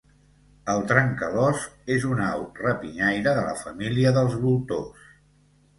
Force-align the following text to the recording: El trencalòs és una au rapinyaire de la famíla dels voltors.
El 0.73 0.79
trencalòs 0.91 1.67
és 1.97 2.07
una 2.13 2.31
au 2.39 2.41
rapinyaire 2.63 3.37
de 3.41 3.47
la 3.51 3.55
famíla 3.63 4.17
dels 4.19 4.39
voltors. 4.49 5.11